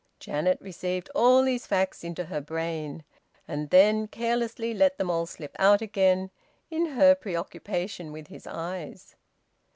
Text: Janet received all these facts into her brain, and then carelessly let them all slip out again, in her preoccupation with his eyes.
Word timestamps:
Janet 0.19 0.57
received 0.61 1.11
all 1.13 1.43
these 1.43 1.67
facts 1.67 2.03
into 2.03 2.23
her 2.23 2.41
brain, 2.41 3.03
and 3.47 3.69
then 3.69 4.07
carelessly 4.07 4.73
let 4.73 4.97
them 4.97 5.11
all 5.11 5.27
slip 5.27 5.55
out 5.59 5.79
again, 5.79 6.31
in 6.71 6.87
her 6.93 7.13
preoccupation 7.13 8.11
with 8.11 8.25
his 8.25 8.47
eyes. 8.47 9.15